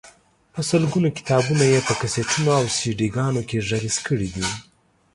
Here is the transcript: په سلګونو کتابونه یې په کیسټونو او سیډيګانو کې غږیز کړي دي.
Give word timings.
په 0.53 0.61
سلګونو 0.69 1.09
کتابونه 1.17 1.63
یې 1.71 1.79
په 1.87 1.93
کیسټونو 1.99 2.49
او 2.59 2.65
سیډيګانو 2.77 3.41
کې 3.49 3.65
غږیز 3.67 3.97
کړي 4.07 4.27
دي. 4.35 4.47